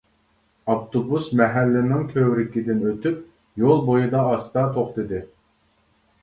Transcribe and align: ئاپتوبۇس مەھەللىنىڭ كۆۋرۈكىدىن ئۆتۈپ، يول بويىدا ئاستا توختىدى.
ئاپتوبۇس 0.69 1.27
مەھەللىنىڭ 1.41 2.07
كۆۋرۈكىدىن 2.13 2.81
ئۆتۈپ، 2.87 3.19
يول 3.65 3.85
بويىدا 3.91 4.25
ئاستا 4.33 4.65
توختىدى. 4.79 5.23